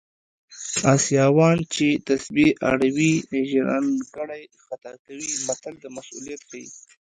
[0.93, 3.13] اسیاوان چې تسبې اړوي
[3.49, 6.65] ژرندګړی خطا کوي متل د مسوولیت ښيي